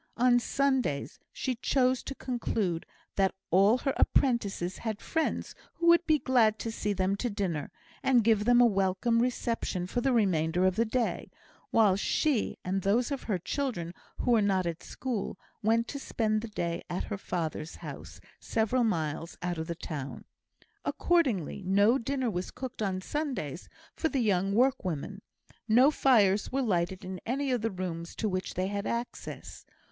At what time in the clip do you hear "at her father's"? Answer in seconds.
16.89-17.75